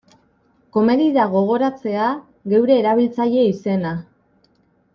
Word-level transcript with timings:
Komeni 0.77 1.09
da 1.17 1.25
gogoratzea 1.33 2.07
geure 2.55 2.79
erabiltzaile 2.85 3.45
izena. 3.53 3.93